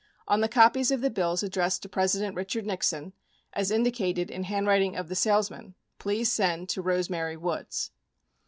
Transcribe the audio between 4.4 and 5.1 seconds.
handwriting of